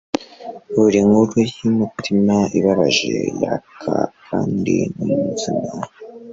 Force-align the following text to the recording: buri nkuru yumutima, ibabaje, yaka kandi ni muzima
buri 0.77 0.99
nkuru 1.07 1.37
yumutima, 1.59 2.35
ibabaje, 2.57 3.15
yaka 3.41 3.95
kandi 4.27 4.75
ni 5.03 5.13
muzima 5.21 5.69